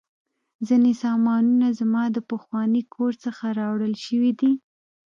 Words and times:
ځینې 0.67 0.91
سامانونه 1.03 1.67
زما 1.79 2.03
د 2.11 2.17
پخواني 2.31 2.81
کور 2.93 3.13
څخه 3.25 3.43
راوړل 3.59 3.93
شوي 4.05 4.31
دي 4.39 4.51